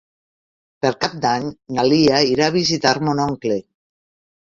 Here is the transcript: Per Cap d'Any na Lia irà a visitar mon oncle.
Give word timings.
Per 0.85 0.91
Cap 1.03 1.13
d'Any 1.27 1.45
na 1.77 1.87
Lia 1.91 2.25
irà 2.33 2.51
a 2.53 2.57
visitar 2.59 2.97
mon 3.07 3.25
oncle. 3.31 3.63